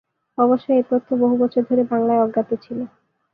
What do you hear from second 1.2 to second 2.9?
বহু বছর ধরে বাংলায় অজ্ঞাত ছিল।